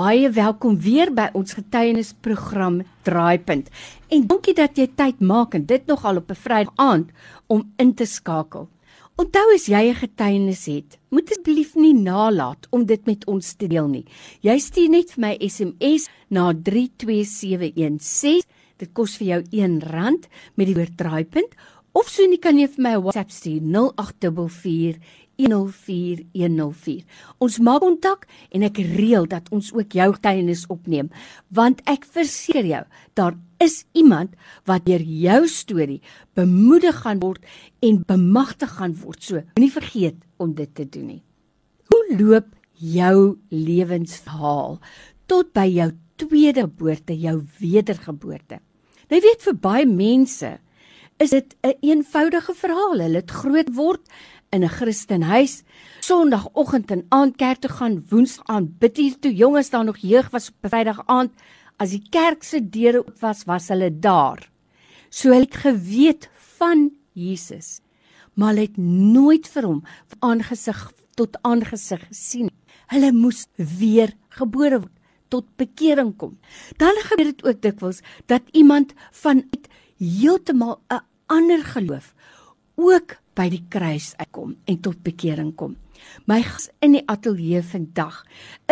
[0.00, 3.66] baie welkom weer by ons getuienisprogram Draaipunt.
[4.14, 7.08] En dankie dat jy tyd maak en dit nogal op 'n Vrydag aand
[7.48, 8.68] om in te skakel.
[9.16, 13.66] Onthou as jy 'n getuienis het, moet asseblief nie nalat om dit met ons te
[13.66, 14.04] deel nie.
[14.40, 18.42] Jy stuur net vir my SMS na 32716.
[18.78, 20.24] Dit kos vir jou R1
[20.54, 21.54] met die woord Draaipunt
[21.92, 24.98] of so nie kan jy vir my 'n WhatsApp stuur 0844
[25.40, 27.04] 104104.
[27.38, 31.10] Ons maak kontak en ek reël dat ons ook jou getuienis opneem,
[31.48, 34.36] want ek verseker jou, daar is iemand
[34.68, 36.00] wat deur jou storie
[36.38, 37.44] bemoedig gaan word
[37.84, 39.20] en bemagtig gaan word.
[39.22, 41.22] So, moenie vergeet om dit te doen nie.
[41.92, 42.48] Hoe loop
[42.80, 44.80] jou lewensverhaal
[45.30, 48.60] tot by jou tweede geboorte, jou wedergeboorte?
[49.10, 50.50] Nou weet vir baie mense
[51.20, 52.98] is dit 'n een eenvoudige verhaal.
[52.98, 54.00] Hulle het groot word
[54.50, 55.62] in 'n Christenhuis,
[56.00, 60.30] Sondagoggend en aand kerk toe gaan, Woensdae aan bid hier toe jonges daar nog jeug
[60.30, 61.30] was op Vrydag aand
[61.76, 64.50] as die kerk se deure oop was, was hulle daar.
[65.08, 67.80] So hulle het geweet van Jesus,
[68.34, 69.84] maar hulle het nooit vir hom
[70.18, 72.50] aangesig tot aangesig gesien.
[72.90, 74.96] Hulle moes weer gebore word
[75.30, 76.38] tot bekering kom.
[76.76, 82.14] Dan gebeur dit ook dikwels dat iemand vanuit heeltemal 'n ander geloof
[82.74, 85.76] ook by die kruis uitkom en tot bekering kom.
[86.26, 88.22] My gas in die ateljee vandag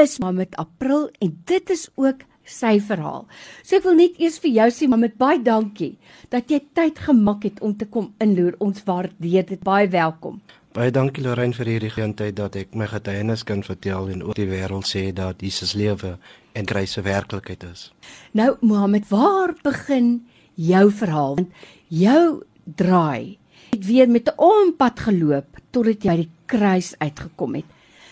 [0.00, 3.26] is Mamet April en dit is ook sy verhaal.
[3.62, 5.96] So ek wil net eers vir jou sê Mamet baie dankie
[6.32, 8.56] dat jy tyd gemaak het om te kom inloer.
[8.64, 10.40] Ons waardeer dit baie welkom.
[10.76, 14.48] Baie dankie Lorraine vir hierdie geleentheid dat ek my getuienis kan vertel en oor die
[14.48, 16.16] wêreld sê dat Jesus lewe
[16.54, 17.88] en kruis se werklikheid is.
[18.36, 20.20] Nou Mohammed, waar begin
[20.54, 21.38] jou verhaal?
[21.40, 22.44] Want jou
[22.76, 23.37] draai
[23.70, 27.64] het weer met 'n ompad geloop totdat jy by die kruis uitgekom het.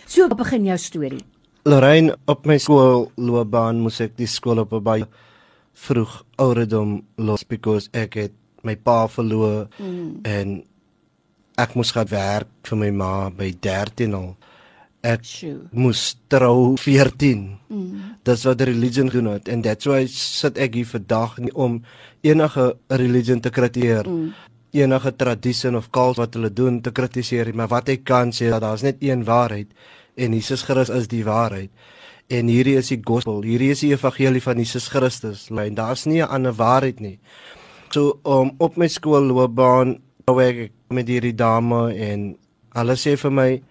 [0.06, 1.24] So begin jou storie.
[1.66, 5.06] Lorraine, op my skoolloopbaan moes ek die skool op baie
[5.74, 8.32] vroeg ouderdom los because ek het
[8.62, 10.20] my pa verloor mm.
[10.22, 10.62] en
[11.58, 14.36] ek moes gaan werk vir my ma by 13 al.
[15.02, 15.68] Ek Shoo.
[15.72, 17.58] moes trou 14.
[17.68, 18.16] Mm.
[18.22, 21.82] Dis wat die religion doen het and that's why sit ek hier vandag om
[22.22, 24.06] enige religion te kritiseer.
[24.06, 24.34] Mm
[24.76, 28.60] enige tradisie of kals wat hulle doen te kritiseer, maar wat ek kan sê dat
[28.60, 29.72] daar's net een waarheid
[30.16, 31.70] en Jesus Christus is die waarheid.
[32.32, 35.46] En hierdie is die gospel, hierdie is die evangelie van Jesus Christus.
[35.50, 37.18] En daar's nie 'n ander waarheid nie.
[37.90, 42.36] So om um, op my skoolloopbaan wou ek met hierdie dame en
[42.74, 43.62] hulle sê vir my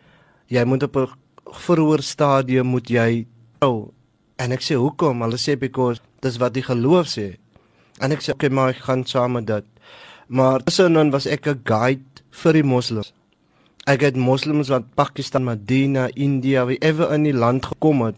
[0.48, 1.10] jy moet op 'n
[1.46, 3.28] vroeër stadium moet jy
[3.60, 3.92] trou.
[4.38, 5.22] En ek sê hoekom?
[5.22, 7.38] Hulle sê because dis wat die geloof sê.
[8.00, 9.66] En ek sê okay, maar ek gaan saam met dit.
[10.28, 13.14] Maar tussenin was ek 'n guide vir die moslems.
[13.86, 18.18] Ek het moslems wat Pakistan, Medina, India, wherever in die land gekom het,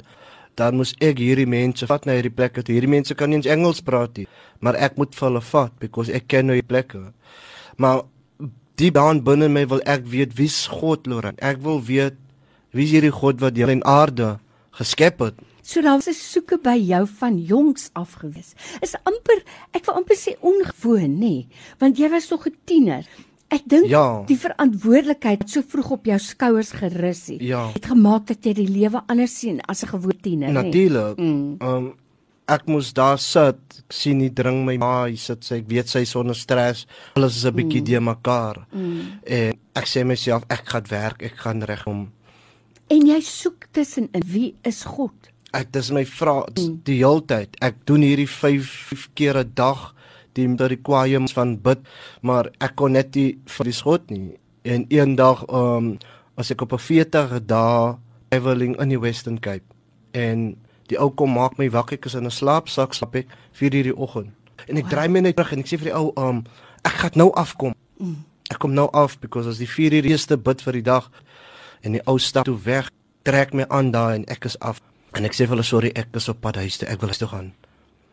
[0.55, 2.63] dan moes ek hierdie mense vat na hierdie plekke.
[2.65, 4.27] Hierdie mense kan nie eens Engels praat nie,
[4.59, 7.11] maar ek moet vir hulle vat because ek ken die plekke.
[7.77, 8.01] Maar
[8.77, 11.37] diep down binne my wil ek weet wie's God, Loran.
[11.37, 12.17] Ek wil weet
[12.71, 14.29] wie's hierdie God wat die hemel en aarde
[14.79, 15.37] geskep het.
[15.67, 18.53] So daar was 'n soeke by jou van jongs af gewees.
[18.79, 21.45] Is amper ek wil amper sê ongewoon, nê,
[21.79, 23.05] want jy was nog 'n tiener.
[23.47, 24.23] Ek dink ja.
[24.27, 27.71] die verantwoordelikheid so vroeg op jou skouers gerus het, ja.
[27.73, 30.53] het gemaak dat jy die lewe anders sien as 'n gewone tiener, nê.
[30.53, 31.17] Natuurlik.
[31.17, 31.57] Mm.
[31.59, 31.95] Um
[32.47, 35.89] ek moes daar sit, ek sien nie dring my ma, hy sit sy, ek weet
[35.89, 37.85] sy sonder stres, alles is 'n bietjie mm.
[37.85, 38.67] de mekaar.
[38.71, 39.01] Mm.
[39.23, 42.11] En ek sê myself ek gaan werk, ek gaan regom.
[42.87, 45.11] En jy soek tussen in wie is God?
[45.55, 46.81] Ek dis my vra mm.
[46.83, 47.55] die heeltyd.
[47.63, 49.93] Ek doen hierdie 5 keer 'n dag
[50.37, 51.79] die met die kwaiums van bid,
[52.21, 54.37] maar ek kon net nie vir die skot nie.
[54.63, 55.97] En een dag um
[56.37, 57.97] as ek op 'n 40 dae
[58.29, 59.65] traveling in die Western Cape
[60.11, 60.57] en
[60.87, 63.83] die ou kom maak my wakker ek is in 'n slaapsak slaap ek 4 uur
[63.83, 64.31] die oggend.
[64.67, 66.43] En ek draai my net terug en ek sê vir die ou um
[66.83, 67.73] ek gaan nou afkom.
[67.99, 68.23] Mm.
[68.51, 71.09] Ek kom nou af because as die 4 uur eerste bid vir die dag
[71.81, 72.89] en die ou stap toe weg
[73.23, 74.81] trek my aan daai en ek is af.
[75.15, 76.89] En ek sê vir hulle sorry, ek is op pad huis toe.
[76.91, 77.53] Ek wil huis toe gaan.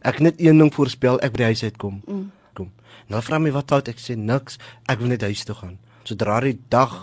[0.04, 2.02] Ek net een ding voorspel, ek by huis uitkom.
[2.06, 2.28] Mm.
[2.54, 2.70] Kom.
[3.10, 4.60] Nou vra my wat fout, ek sê niks.
[4.88, 5.78] Ek wil net huis toe gaan.
[6.04, 6.94] Sodra die dag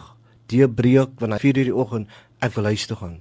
[0.52, 2.08] die breek wanneer 4:00 die oggend,
[2.40, 3.20] ek wil huis toe gaan.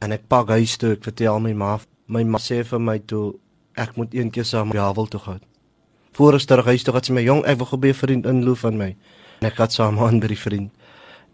[0.00, 3.38] En ek pak huis toe, ek vertel my ma, my ma sê vir my toe
[3.76, 5.40] ek moet eendag saam met Jawel toe gaan.
[6.12, 8.76] Voor ons terug huis toe gaan sy my jong, ek wil gebeur vriend inloop van
[8.76, 8.96] my.
[9.40, 10.72] En ek gaan saam aan by die vriend.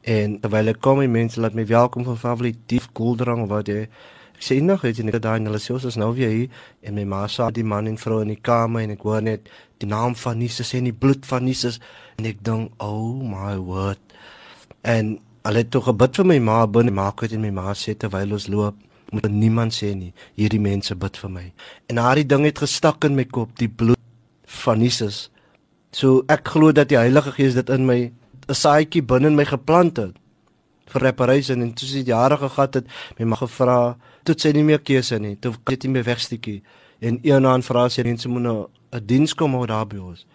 [0.02, 3.88] En terwyl ek kom, die mense laat my welkom vir favoriete koeldrank of wat jy
[4.36, 6.96] Ek sê nog het jy net daai hulle sê ons is nou weer hier en
[6.98, 9.48] my ma sa die man en vrou in die kamer en ek hoor net
[9.80, 11.80] die naam van Jesus en die bloed van Jesus
[12.18, 14.18] en ek dink oh my word
[14.84, 15.16] en
[15.46, 18.36] hulle het tog gebid vir my ma binne maak het en my ma sê terwyl
[18.36, 20.12] ons loop moet niemand sê nie.
[20.34, 21.46] Hierdie mense bid vir my.
[21.90, 24.00] En daardie ding het gestak in my kop, die bloed
[24.62, 25.28] van Jesus.
[25.94, 28.10] So ek glo dat die Heilige Gees dit in my
[28.48, 30.14] 'n saadjie binne in my geplant het
[30.92, 32.86] vir reparation en toe sy jare gehad het,
[33.18, 36.62] my mag gevra, toe sy nie meer keuse nie, toe het hy my wegstukkie
[37.00, 38.58] en eenaan vra sy mense moet nou
[38.92, 40.26] 'n diens kom hou daar by ons.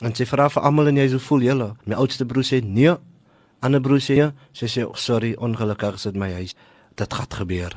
[0.00, 1.68] En sy vra vir almal en jy so voel julle.
[1.86, 2.96] My oudste broer sê nee.
[3.62, 4.32] Ander broer sê ja.
[4.52, 6.54] Sy sê oh, sorry, ongelukkig is dit my huis.
[6.96, 7.76] Dit gaan gebeur.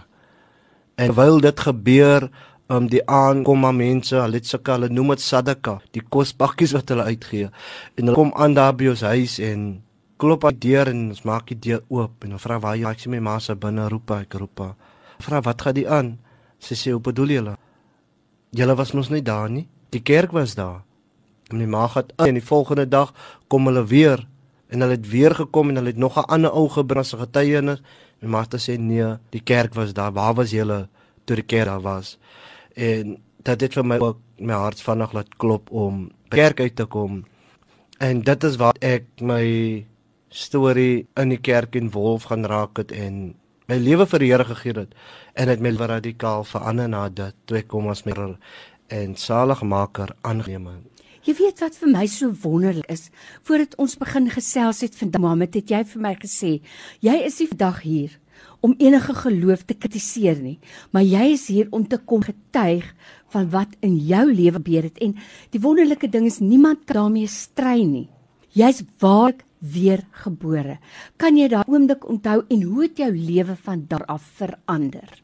[0.97, 2.29] En terwyl dit gebeur,
[2.67, 6.89] um die aankom maar mense, hulle het sulke hulle noem dit sadaka, die kospakkies wat
[6.89, 7.51] hulle uitgee.
[7.95, 9.83] En hulle kom aan daar by ons huis en
[10.17, 12.99] klop aan die deur en ons maak die deur oop en vra waar jy, ek
[13.03, 14.61] sê my ma se binne roep ek roep.
[15.19, 16.17] Vra wat gaan die aan?
[16.59, 17.57] Sy sê, "Hoe bedoel julle?"
[18.51, 19.67] Julle was mos nie daar nie.
[19.89, 20.83] Die kerk was daar.
[21.51, 23.13] En my ma het in die volgende dag
[23.47, 24.27] kom hulle weer
[24.69, 27.81] en hulle het weer gekom en hulle het nog 'n ander ou gebring as getuienis.
[28.21, 30.11] My ma het sê nee, die kerk was daar.
[30.11, 30.87] Waar was julle
[31.25, 32.17] toe die kerk daar was?
[32.73, 36.85] En dit het vir my ook my hart vanaand laat klop om kerk uit te
[36.85, 37.25] kom.
[37.99, 39.85] En dit is wat ek my
[40.35, 43.35] storie in die kerk in Wolf gaan raak het en
[43.69, 44.91] my lewe vir die Here gegee het
[45.33, 48.13] en dit my radikaal verander na dit toe ek kom as my
[48.93, 50.91] en saligmaker aangeneem het.
[51.25, 53.07] Jy weet wat vir my so wonderlik is,
[53.47, 56.51] voordat ons begin gesels het vandag, Mohammed, het jy vir my gesê,
[57.01, 58.19] jy is nie vandag hier
[58.61, 60.59] om enige geloof te kritiseer nie,
[60.93, 62.85] maar jy is hier om te kom getuig
[63.33, 65.15] van wat in jou lewe gebeur het en
[65.53, 68.07] die wonderlike ding is niemand kan daarmee stry nie.
[68.53, 69.41] Jy's waarlik
[69.73, 70.79] weer gebore.
[71.17, 75.21] Kan jy daai oomblik onthou en hoe het jou lewe van daar af verander?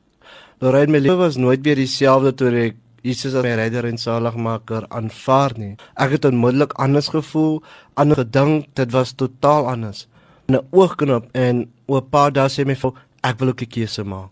[0.59, 4.85] Lorraine, my lewe was nooit weer dieselfde toe ek Jesus as my redder en saligmaker
[4.93, 5.73] aanvaar nie.
[5.97, 7.61] Ek het onmiddellik anders gevoel,
[7.97, 10.07] anders gedink, dit was totaal anders.
[10.51, 14.29] 'n Oogknop en oop pa daar sê my vir ek wil ook 'n keuse maak.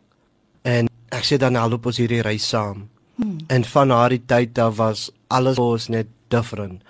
[0.61, 2.89] En ek sê dan al op ons hierdie reis saam.
[3.15, 3.37] Hmm.
[3.47, 6.83] En van haar tyd af was alles ons net different.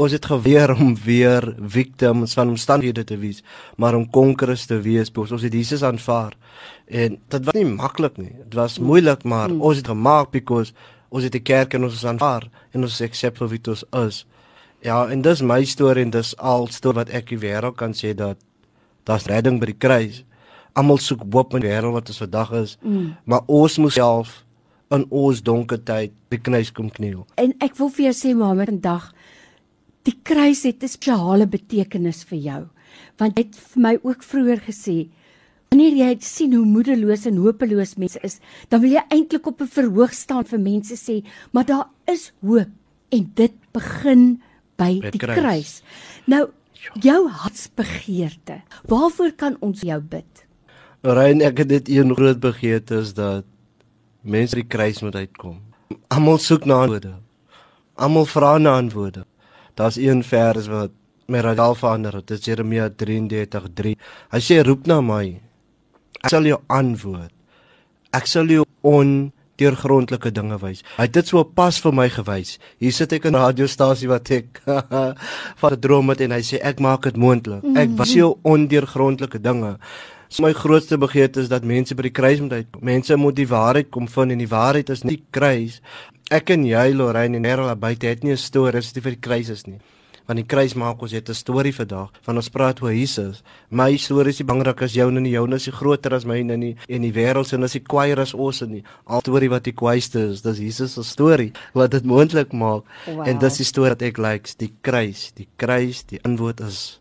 [0.00, 3.42] Ons het geweer om weer victims van omstandighede te wees,
[3.76, 6.32] maar om konkeres te wees, ons het Jesus aanvaar.
[6.86, 8.32] En dit was nie maklik nie.
[8.44, 9.60] Dit was moeilik, maar hmm.
[9.60, 10.72] ons het gemaak because
[11.08, 14.22] ons het die kerk en ons is aanvaar en ons accept vir wie ons is.
[14.82, 18.14] Ja, en dis my storie en dis al storie wat ek die wêreld kan sê
[18.16, 18.40] dat
[19.06, 20.22] daar's redding by die kruis.
[20.72, 23.12] Almal soek hoop in die wêreld wat ons vandag is, mm.
[23.28, 24.40] maar ons moet self
[24.92, 27.22] in ons donker tyd by kruis kom kniel.
[27.40, 29.10] En ek wil vir jou sê maar vandag
[30.02, 32.62] die kruis het 'n spesiale betekenis vir jou.
[33.18, 35.08] Want jy het vir my ook vroeër gesê
[35.72, 39.66] Wanneer jy sien hoe moedeloos en hopeloos mense is, dan wil jy eintlik op 'n
[39.72, 42.68] verhoog staan vir mense sê, maar daar is hoop
[43.08, 44.42] en dit begin
[44.76, 45.38] by Met die kruis.
[45.38, 45.82] kruis.
[46.26, 46.50] Nou
[47.00, 48.60] jou hartsbegeerte.
[48.86, 50.44] Waarvoor kan ons jou bid?
[51.02, 53.44] Rein ek het dit een groot begeerte is dat
[54.20, 55.60] mense die kruis moet uitkom.
[56.08, 57.14] Almal soek na antwoorde.
[57.94, 59.24] Almal vra na antwoorde.
[59.74, 60.90] Daar's een vers wat
[61.26, 62.26] my radaal verander het.
[62.26, 63.96] Dit is Jeremia 33:3.
[64.30, 65.40] Hy sê roep na my
[66.22, 67.32] Ek sal jou antwoord.
[68.14, 70.84] Ek sal jou ondeurgrondelike dinge wys.
[70.94, 72.58] Hy het dit so pas vir my gewys.
[72.78, 74.62] Hier sit ek in 'n radiostasie wat ek
[75.60, 77.64] van 'n droom het en hy sê ek maak dit moontlik.
[77.74, 77.98] Ek mhm.
[77.98, 79.78] wys jou ondeurgrondelike dinge.
[80.28, 82.84] So my grootste begeerte is dat mense by die kruis moet uitkom.
[82.84, 85.82] Mense moet die waarheid kom vind en die waarheid is nie kruis.
[86.32, 89.20] Ek en jy Lorraine en Erla buite het nie 'n storie as dit vir die
[89.20, 89.80] kruis is nie
[90.26, 93.42] want die kruis maak ons het 'n storie vandag van ons praat oor Jesus.
[93.70, 97.02] My storie is nie belangrik as joune nie, joune is groter as myne nie en
[97.02, 98.82] die wêreld se is nie kwaier as ons nie.
[99.06, 102.84] Al storie wat die kwaaiste is, dis Jesus se storie wat dit moontlik maak.
[103.06, 103.28] Wow.
[103.28, 107.00] En dis die storie wat ek likes, die kruis, die kruis, die antwoord is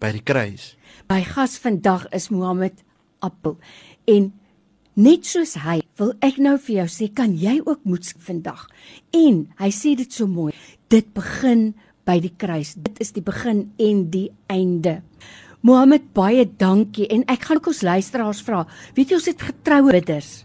[0.00, 0.76] by die kruis.
[1.08, 2.82] My gas vandag is Mohammed
[3.20, 3.58] Appel
[4.06, 4.32] en
[4.92, 8.66] Net soos hy, wil ek nou vir jou sê, kan jy ook moed vandag.
[9.16, 10.52] En hy sê dit so mooi.
[10.92, 11.72] Dit begin
[12.08, 12.74] by die kruis.
[12.74, 15.00] Dit is die begin en die einde.
[15.62, 18.64] Mohammed, baie dankie en ek gaan ook ons luisteraars vra.
[18.96, 20.40] Weet jy ons het getroue bidders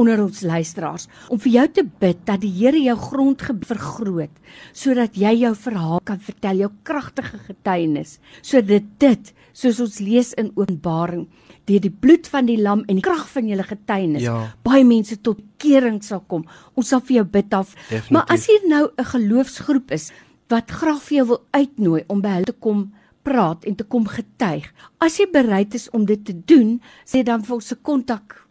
[0.00, 5.16] onder ons luisteraars om vir jou te bid dat die Here jou grond vergroot sodat
[5.16, 11.26] jy jou verhaal kan vertel, jou kragtige getuienis, sodat dit soos ons lees in Openbaring
[11.68, 14.36] deur die bloed van die lam en die krag van julle getuienis ja.
[14.66, 16.44] baie mense tot kering sal kom.
[16.76, 17.72] Ons sal vir jou bid af.
[17.88, 18.10] Definitief.
[18.12, 20.12] Maar as hier nou 'n geloofsgroep is
[20.48, 24.06] wat graag vir jou wil uitnooi om by hulle te kom praat en te kom
[24.06, 24.68] getuig.
[25.00, 28.43] As jy bereid is om dit te doen, sê dan vir ons se kontak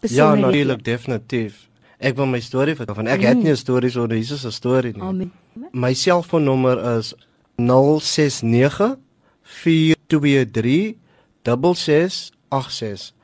[0.00, 1.68] Ja, natuurlik definitief.
[1.98, 3.26] Ek wil my storie vertel van ek mm.
[3.26, 5.02] het nie 'n storie so 'n Jesus se storie nie.
[5.02, 5.32] Amen.
[5.72, 7.14] My selfoonnommer is
[7.56, 8.96] 069
[9.42, 10.94] 423
[11.42, 13.14] 6686.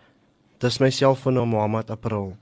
[0.59, 2.37] Dis my selfoonnommer Mohammed April.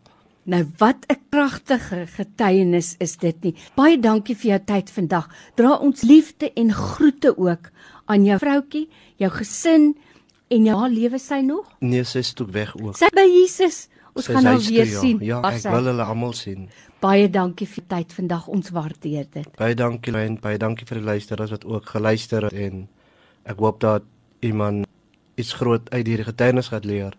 [0.44, 3.54] Nou wat 'n kragtige getuienis is dit nie.
[3.74, 5.28] Baie dankie vir jou tyd vandag.
[5.54, 7.70] Dra ons liefde en groete ook
[8.06, 9.96] aan jou vroutkie, jou gesin
[10.48, 11.66] en jou lewe sy nog?
[11.78, 12.96] Nee, sy is toe weg ook.
[12.96, 13.88] Sy by Jesus.
[14.12, 15.00] Ons Sy gaan nou huis toe, weer ja.
[15.00, 15.20] sien.
[15.24, 16.66] Ja, ek wil hulle almal sien.
[17.00, 18.48] Baie dankie vir tyd vandag.
[18.52, 19.48] Ons waardeer dit.
[19.56, 22.84] Baie dankie Lyn, baie dankie vir die luisteraars wat ook geluister het en
[23.48, 24.04] ek hoop dat
[24.44, 24.86] iemand
[25.40, 27.16] iets groot uit hierdie getuienis gaan leer.